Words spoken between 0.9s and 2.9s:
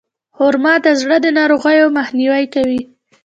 زړه د ناروغیو مخنیوی کوي.